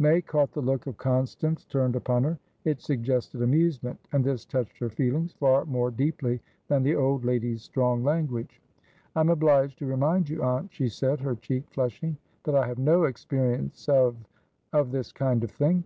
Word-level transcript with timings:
May 0.00 0.20
caught 0.20 0.50
the 0.50 0.60
look 0.60 0.88
of 0.88 0.96
Constance 0.96 1.64
turned 1.64 1.94
upon 1.94 2.24
her; 2.24 2.40
it 2.64 2.80
suggested 2.80 3.40
amusement, 3.40 4.00
and 4.10 4.24
this 4.24 4.44
touched 4.44 4.78
her 4.80 4.90
feelings 4.90 5.34
far 5.34 5.64
more 5.64 5.92
deeply 5.92 6.40
than 6.66 6.82
the 6.82 6.96
old 6.96 7.24
lady's 7.24 7.62
strong 7.62 8.02
language. 8.02 8.60
"I 9.14 9.20
am 9.20 9.28
obliged 9.28 9.78
to 9.78 9.86
remind 9.86 10.28
you, 10.28 10.42
aunt," 10.42 10.72
she 10.74 10.88
said, 10.88 11.20
her 11.20 11.36
cheek 11.36 11.70
flushing, 11.70 12.16
"that 12.42 12.56
I 12.56 12.66
have 12.66 12.78
no 12.78 13.04
experience 13.04 13.86
ofof 13.86 14.90
this 14.90 15.12
kind 15.12 15.44
of 15.44 15.52
thing. 15.52 15.84